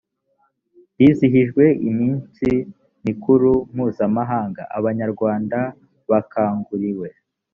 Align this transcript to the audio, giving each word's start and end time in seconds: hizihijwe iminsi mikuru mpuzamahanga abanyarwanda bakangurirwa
hizihijwe 0.97 1.65
iminsi 1.89 2.47
mikuru 3.05 3.51
mpuzamahanga 3.73 4.61
abanyarwanda 4.77 5.59
bakangurirwa 6.09 7.07